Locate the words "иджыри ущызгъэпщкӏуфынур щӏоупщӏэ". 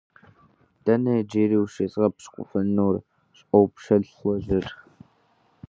1.21-3.97